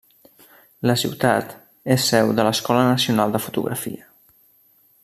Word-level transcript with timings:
La 0.91 0.95
ciutat 1.01 1.53
és 1.97 2.07
seu 2.13 2.33
de 2.41 2.47
l'escola 2.49 2.87
nacional 2.89 3.37
de 3.37 3.43
fotografia. 3.47 4.11